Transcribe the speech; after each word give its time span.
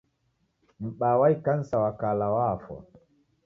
M'baa 0.81 1.15
wa 1.19 1.27
ikanisa 1.35 1.75
wa 1.83 1.91
kala 1.99 2.25
wafwa. 2.35 2.77